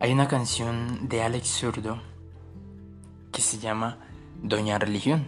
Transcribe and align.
Hay 0.00 0.12
una 0.12 0.28
canción 0.28 1.08
de 1.08 1.24
Alex 1.24 1.48
Zurdo 1.48 2.00
que 3.32 3.42
se 3.42 3.58
llama 3.58 3.98
Doña 4.40 4.78
Religión. 4.78 5.26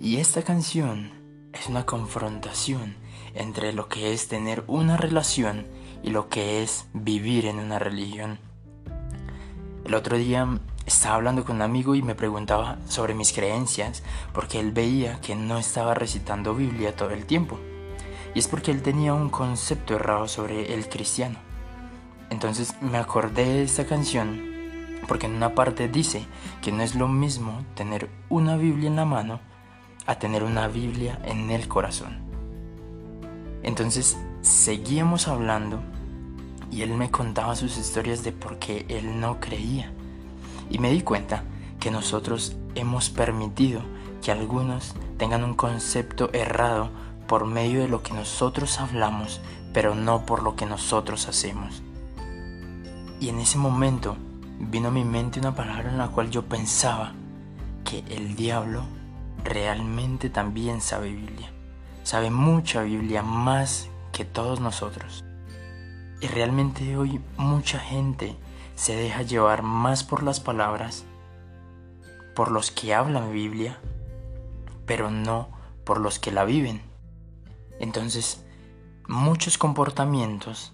Y 0.00 0.16
esta 0.16 0.40
canción 0.40 1.10
es 1.52 1.68
una 1.68 1.84
confrontación 1.84 2.96
entre 3.34 3.74
lo 3.74 3.90
que 3.90 4.14
es 4.14 4.28
tener 4.28 4.64
una 4.66 4.96
relación 4.96 5.66
y 6.02 6.08
lo 6.08 6.30
que 6.30 6.62
es 6.62 6.86
vivir 6.94 7.44
en 7.44 7.58
una 7.58 7.78
religión. 7.78 8.38
El 9.84 9.92
otro 9.92 10.16
día 10.16 10.48
estaba 10.86 11.16
hablando 11.16 11.44
con 11.44 11.56
un 11.56 11.62
amigo 11.62 11.94
y 11.94 12.00
me 12.00 12.14
preguntaba 12.14 12.78
sobre 12.88 13.12
mis 13.12 13.34
creencias 13.34 14.02
porque 14.32 14.58
él 14.58 14.72
veía 14.72 15.20
que 15.20 15.36
no 15.36 15.58
estaba 15.58 15.92
recitando 15.92 16.54
Biblia 16.54 16.96
todo 16.96 17.10
el 17.10 17.26
tiempo. 17.26 17.58
Y 18.34 18.38
es 18.38 18.48
porque 18.48 18.70
él 18.70 18.80
tenía 18.80 19.12
un 19.12 19.28
concepto 19.28 19.96
errado 19.96 20.28
sobre 20.28 20.72
el 20.72 20.88
cristiano. 20.88 21.51
Entonces 22.32 22.74
me 22.80 22.96
acordé 22.96 23.44
de 23.44 23.62
esta 23.62 23.84
canción 23.84 24.40
porque 25.06 25.26
en 25.26 25.34
una 25.34 25.54
parte 25.54 25.86
dice 25.88 26.24
que 26.62 26.72
no 26.72 26.82
es 26.82 26.94
lo 26.94 27.06
mismo 27.06 27.62
tener 27.74 28.08
una 28.30 28.56
Biblia 28.56 28.88
en 28.88 28.96
la 28.96 29.04
mano 29.04 29.38
a 30.06 30.14
tener 30.14 30.42
una 30.42 30.66
Biblia 30.66 31.20
en 31.26 31.50
el 31.50 31.68
corazón. 31.68 32.22
Entonces 33.62 34.16
seguíamos 34.40 35.28
hablando 35.28 35.82
y 36.70 36.80
él 36.80 36.94
me 36.94 37.10
contaba 37.10 37.54
sus 37.54 37.76
historias 37.76 38.24
de 38.24 38.32
por 38.32 38.58
qué 38.58 38.86
él 38.88 39.20
no 39.20 39.38
creía. 39.38 39.92
Y 40.70 40.78
me 40.78 40.90
di 40.90 41.02
cuenta 41.02 41.44
que 41.80 41.90
nosotros 41.90 42.56
hemos 42.74 43.10
permitido 43.10 43.82
que 44.22 44.32
algunos 44.32 44.94
tengan 45.18 45.44
un 45.44 45.52
concepto 45.52 46.30
errado 46.32 46.88
por 47.28 47.44
medio 47.44 47.80
de 47.80 47.88
lo 47.88 48.02
que 48.02 48.14
nosotros 48.14 48.80
hablamos, 48.80 49.42
pero 49.74 49.94
no 49.94 50.24
por 50.24 50.42
lo 50.42 50.56
que 50.56 50.64
nosotros 50.64 51.28
hacemos. 51.28 51.82
Y 53.22 53.28
en 53.28 53.38
ese 53.38 53.56
momento 53.56 54.16
vino 54.58 54.88
a 54.88 54.90
mi 54.90 55.04
mente 55.04 55.38
una 55.38 55.54
palabra 55.54 55.88
en 55.88 55.96
la 55.96 56.08
cual 56.08 56.28
yo 56.30 56.42
pensaba 56.42 57.12
que 57.84 58.00
el 58.08 58.34
diablo 58.34 58.82
realmente 59.44 60.28
también 60.28 60.80
sabe 60.80 61.12
Biblia. 61.12 61.52
Sabe 62.02 62.32
mucha 62.32 62.82
Biblia 62.82 63.22
más 63.22 63.88
que 64.10 64.24
todos 64.24 64.58
nosotros. 64.58 65.24
Y 66.20 66.26
realmente 66.26 66.96
hoy 66.96 67.20
mucha 67.36 67.78
gente 67.78 68.34
se 68.74 68.96
deja 68.96 69.22
llevar 69.22 69.62
más 69.62 70.02
por 70.02 70.24
las 70.24 70.40
palabras, 70.40 71.04
por 72.34 72.50
los 72.50 72.72
que 72.72 72.92
hablan 72.92 73.32
Biblia, 73.32 73.78
pero 74.84 75.12
no 75.12 75.48
por 75.84 76.00
los 76.00 76.18
que 76.18 76.32
la 76.32 76.44
viven. 76.44 76.82
Entonces, 77.78 78.44
muchos 79.06 79.58
comportamientos 79.58 80.72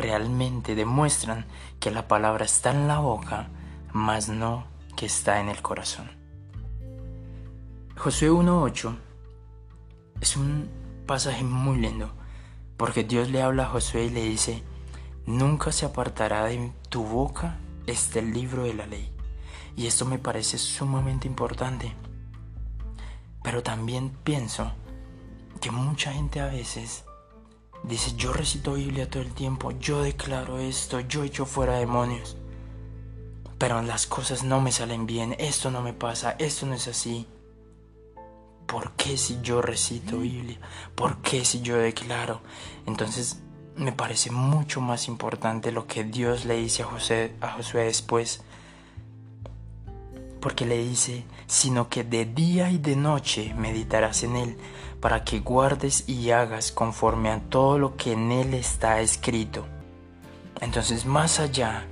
realmente 0.00 0.74
demuestran 0.74 1.46
que 1.78 1.90
la 1.90 2.08
palabra 2.08 2.44
está 2.44 2.70
en 2.70 2.88
la 2.88 2.98
boca, 2.98 3.48
mas 3.92 4.28
no 4.28 4.64
que 4.96 5.06
está 5.06 5.40
en 5.40 5.48
el 5.48 5.62
corazón. 5.62 6.10
Josué 7.96 8.30
1.8 8.30 8.96
es 10.20 10.36
un 10.36 10.70
pasaje 11.06 11.44
muy 11.44 11.78
lindo, 11.78 12.10
porque 12.76 13.04
Dios 13.04 13.30
le 13.30 13.42
habla 13.42 13.64
a 13.64 13.68
Josué 13.68 14.04
y 14.04 14.10
le 14.10 14.22
dice, 14.22 14.62
nunca 15.26 15.72
se 15.72 15.86
apartará 15.86 16.44
de 16.44 16.72
tu 16.88 17.04
boca 17.04 17.58
este 17.86 18.22
libro 18.22 18.64
de 18.64 18.74
la 18.74 18.86
ley. 18.86 19.12
Y 19.76 19.86
esto 19.86 20.04
me 20.04 20.18
parece 20.18 20.58
sumamente 20.58 21.26
importante. 21.26 21.94
Pero 23.42 23.62
también 23.62 24.10
pienso 24.24 24.72
que 25.60 25.70
mucha 25.70 26.12
gente 26.12 26.40
a 26.40 26.46
veces 26.46 27.04
Dice, 27.82 28.14
yo 28.16 28.32
recito 28.32 28.74
Biblia 28.74 29.08
todo 29.08 29.22
el 29.22 29.32
tiempo, 29.32 29.72
yo 29.72 30.02
declaro 30.02 30.58
esto, 30.58 31.00
yo 31.00 31.24
echo 31.24 31.46
fuera 31.46 31.78
demonios. 31.78 32.36
Pero 33.58 33.80
las 33.82 34.06
cosas 34.06 34.44
no 34.44 34.60
me 34.60 34.72
salen 34.72 35.06
bien, 35.06 35.34
esto 35.38 35.70
no 35.70 35.82
me 35.82 35.92
pasa, 35.92 36.36
esto 36.38 36.66
no 36.66 36.74
es 36.74 36.88
así. 36.88 37.26
¿Por 38.66 38.92
qué 38.92 39.16
si 39.16 39.40
yo 39.42 39.60
recito 39.62 40.18
Biblia? 40.18 40.58
¿Por 40.94 41.22
qué 41.22 41.44
si 41.44 41.60
yo 41.60 41.76
declaro? 41.76 42.40
Entonces 42.86 43.40
me 43.76 43.92
parece 43.92 44.30
mucho 44.30 44.80
más 44.80 45.08
importante 45.08 45.72
lo 45.72 45.86
que 45.86 46.04
Dios 46.04 46.44
le 46.44 46.56
dice 46.56 46.82
a, 46.82 46.86
José, 46.86 47.34
a 47.40 47.52
Josué 47.52 47.84
después. 47.84 48.42
Porque 50.40 50.64
le 50.66 50.78
dice, 50.78 51.24
sino 51.46 51.88
que 51.88 52.04
de 52.04 52.24
día 52.24 52.70
y 52.70 52.78
de 52.78 52.96
noche 52.96 53.54
meditarás 53.56 54.22
en 54.22 54.36
él 54.36 54.56
para 55.00 55.24
que 55.24 55.40
guardes 55.40 56.08
y 56.08 56.30
hagas 56.30 56.72
conforme 56.72 57.30
a 57.30 57.40
todo 57.40 57.78
lo 57.78 57.96
que 57.96 58.12
en 58.12 58.32
él 58.32 58.54
está 58.54 59.00
escrito. 59.00 59.66
Entonces, 60.60 61.06
más 61.06 61.40
allá 61.40 61.86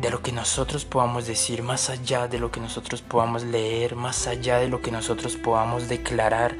de 0.00 0.10
lo 0.10 0.22
que 0.22 0.32
nosotros 0.32 0.84
podamos 0.84 1.26
decir, 1.26 1.62
más 1.62 1.90
allá 1.90 2.28
de 2.28 2.38
lo 2.38 2.50
que 2.50 2.60
nosotros 2.60 3.02
podamos 3.02 3.44
leer, 3.44 3.96
más 3.96 4.26
allá 4.26 4.58
de 4.58 4.68
lo 4.68 4.82
que 4.82 4.92
nosotros 4.92 5.36
podamos 5.36 5.88
declarar 5.88 6.56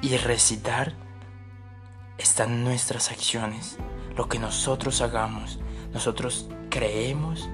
y 0.00 0.16
recitar, 0.16 0.94
están 2.16 2.64
nuestras 2.64 3.10
acciones, 3.10 3.76
lo 4.16 4.28
que 4.28 4.38
nosotros 4.38 5.00
hagamos. 5.00 5.58
Nosotros 5.92 6.48
creemos 6.70 7.48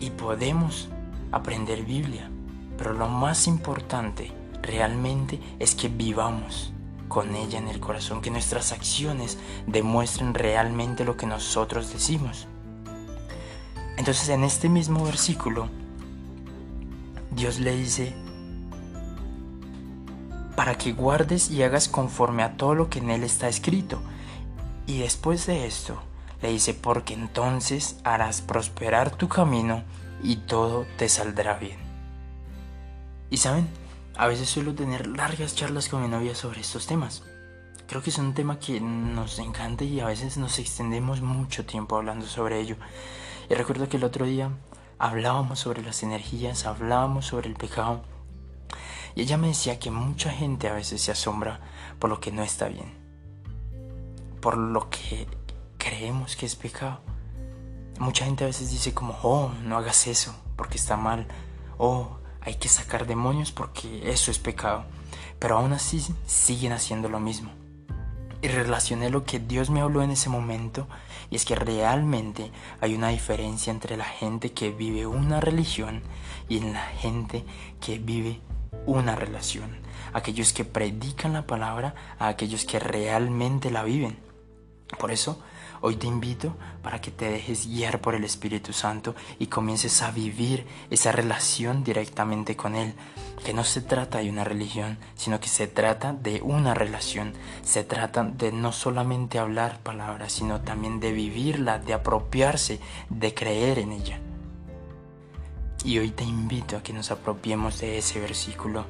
y 0.00 0.10
podemos 0.10 0.88
aprender 1.30 1.84
Biblia, 1.84 2.30
pero 2.76 2.94
lo 2.94 3.08
más 3.08 3.46
importante 3.46 4.32
realmente 4.62 5.40
es 5.58 5.74
que 5.74 5.88
vivamos 5.88 6.72
con 7.08 7.34
ella 7.34 7.58
en 7.58 7.68
el 7.68 7.80
corazón, 7.80 8.20
que 8.20 8.30
nuestras 8.30 8.72
acciones 8.72 9.38
demuestren 9.66 10.32
realmente 10.32 11.04
lo 11.04 11.16
que 11.16 11.26
nosotros 11.26 11.92
decimos. 11.92 12.46
Entonces 13.96 14.28
en 14.30 14.44
este 14.44 14.68
mismo 14.68 15.04
versículo, 15.04 15.68
Dios 17.32 17.58
le 17.60 17.76
dice, 17.76 18.14
para 20.56 20.76
que 20.76 20.92
guardes 20.92 21.50
y 21.50 21.62
hagas 21.62 21.88
conforme 21.88 22.42
a 22.42 22.56
todo 22.56 22.74
lo 22.74 22.90
que 22.90 22.98
en 22.98 23.10
él 23.10 23.24
está 23.24 23.48
escrito. 23.48 24.00
Y 24.86 24.98
después 24.98 25.46
de 25.46 25.66
esto, 25.66 26.00
le 26.42 26.50
dice, 26.50 26.74
porque 26.74 27.14
entonces 27.14 27.98
harás 28.04 28.40
prosperar 28.40 29.10
tu 29.10 29.28
camino 29.28 29.82
y 30.22 30.36
todo 30.36 30.86
te 30.96 31.08
saldrá 31.08 31.54
bien. 31.58 31.78
Y 33.30 33.36
saben, 33.36 33.68
a 34.16 34.26
veces 34.26 34.48
suelo 34.48 34.74
tener 34.74 35.06
largas 35.06 35.54
charlas 35.54 35.88
con 35.88 36.02
mi 36.02 36.08
novia 36.08 36.34
sobre 36.34 36.60
estos 36.60 36.86
temas. 36.86 37.22
Creo 37.86 38.02
que 38.02 38.10
es 38.10 38.18
un 38.18 38.34
tema 38.34 38.58
que 38.58 38.80
nos 38.80 39.38
encanta 39.38 39.84
y 39.84 40.00
a 40.00 40.06
veces 40.06 40.36
nos 40.36 40.58
extendemos 40.58 41.22
mucho 41.22 41.66
tiempo 41.66 41.96
hablando 41.96 42.26
sobre 42.26 42.60
ello. 42.60 42.76
Y 43.48 43.54
recuerdo 43.54 43.88
que 43.88 43.96
el 43.96 44.04
otro 44.04 44.26
día 44.26 44.50
hablábamos 44.98 45.58
sobre 45.58 45.82
las 45.82 46.02
energías, 46.02 46.66
hablábamos 46.66 47.26
sobre 47.26 47.48
el 47.48 47.54
pecado. 47.54 48.02
Y 49.14 49.22
ella 49.22 49.38
me 49.38 49.48
decía 49.48 49.78
que 49.78 49.90
mucha 49.90 50.30
gente 50.30 50.68
a 50.68 50.74
veces 50.74 51.02
se 51.02 51.10
asombra 51.10 51.60
por 51.98 52.10
lo 52.10 52.20
que 52.20 52.30
no 52.30 52.42
está 52.42 52.68
bien. 52.68 52.94
Por 54.40 54.56
lo 54.56 54.88
que 54.88 55.26
creemos 56.00 56.34
que 56.34 56.46
es 56.46 56.56
pecado. 56.56 56.98
Mucha 57.98 58.24
gente 58.24 58.44
a 58.44 58.46
veces 58.46 58.70
dice 58.70 58.94
como, 58.94 59.18
oh, 59.22 59.52
no 59.64 59.76
hagas 59.76 60.06
eso 60.06 60.34
porque 60.56 60.78
está 60.78 60.96
mal. 60.96 61.26
Oh, 61.76 62.16
hay 62.40 62.54
que 62.54 62.70
sacar 62.70 63.06
demonios 63.06 63.52
porque 63.52 64.10
eso 64.10 64.30
es 64.30 64.38
pecado. 64.38 64.84
Pero 65.38 65.58
aún 65.58 65.74
así 65.74 66.02
siguen 66.24 66.72
haciendo 66.72 67.10
lo 67.10 67.20
mismo. 67.20 67.50
Y 68.40 68.48
relacioné 68.48 69.10
lo 69.10 69.24
que 69.24 69.40
Dios 69.40 69.68
me 69.68 69.82
habló 69.82 70.02
en 70.02 70.10
ese 70.10 70.30
momento 70.30 70.88
y 71.28 71.36
es 71.36 71.44
que 71.44 71.54
realmente 71.54 72.50
hay 72.80 72.94
una 72.94 73.08
diferencia 73.08 73.70
entre 73.70 73.98
la 73.98 74.06
gente 74.06 74.52
que 74.52 74.70
vive 74.70 75.06
una 75.06 75.38
religión 75.38 76.02
y 76.48 76.56
en 76.56 76.72
la 76.72 76.86
gente 76.86 77.44
que 77.78 77.98
vive 77.98 78.40
una 78.86 79.16
relación. 79.16 79.76
Aquellos 80.14 80.54
que 80.54 80.64
predican 80.64 81.34
la 81.34 81.46
palabra 81.46 81.94
a 82.18 82.28
aquellos 82.28 82.64
que 82.64 82.78
realmente 82.78 83.70
la 83.70 83.82
viven. 83.82 84.18
Por 84.98 85.10
eso 85.10 85.42
Hoy 85.82 85.96
te 85.96 86.06
invito 86.06 86.54
para 86.82 87.00
que 87.00 87.10
te 87.10 87.30
dejes 87.30 87.66
guiar 87.66 88.02
por 88.02 88.14
el 88.14 88.24
Espíritu 88.24 88.74
Santo 88.74 89.14
y 89.38 89.46
comiences 89.46 90.02
a 90.02 90.10
vivir 90.10 90.66
esa 90.90 91.10
relación 91.10 91.84
directamente 91.84 92.54
con 92.54 92.76
Él. 92.76 92.92
Que 93.44 93.54
no 93.54 93.64
se 93.64 93.80
trata 93.80 94.18
de 94.18 94.28
una 94.28 94.44
religión, 94.44 94.98
sino 95.14 95.40
que 95.40 95.48
se 95.48 95.66
trata 95.68 96.12
de 96.12 96.42
una 96.42 96.74
relación. 96.74 97.32
Se 97.62 97.82
trata 97.82 98.24
de 98.24 98.52
no 98.52 98.72
solamente 98.72 99.38
hablar 99.38 99.78
palabras, 99.80 100.34
sino 100.34 100.60
también 100.60 101.00
de 101.00 101.12
vivirla, 101.12 101.78
de 101.78 101.94
apropiarse, 101.94 102.78
de 103.08 103.32
creer 103.32 103.78
en 103.78 103.92
ella. 103.92 104.20
Y 105.82 105.98
hoy 105.98 106.10
te 106.10 106.24
invito 106.24 106.76
a 106.76 106.82
que 106.82 106.92
nos 106.92 107.10
apropiemos 107.10 107.80
de 107.80 107.96
ese 107.96 108.20
versículo 108.20 108.84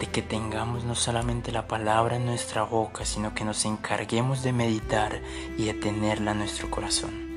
de 0.00 0.06
que 0.06 0.22
tengamos 0.22 0.84
no 0.84 0.94
solamente 0.94 1.52
la 1.52 1.68
palabra 1.68 2.16
en 2.16 2.24
nuestra 2.24 2.62
boca, 2.62 3.04
sino 3.04 3.34
que 3.34 3.44
nos 3.44 3.66
encarguemos 3.66 4.42
de 4.42 4.52
meditar 4.52 5.20
y 5.58 5.66
de 5.66 5.74
tenerla 5.74 6.32
en 6.32 6.38
nuestro 6.38 6.70
corazón. 6.70 7.29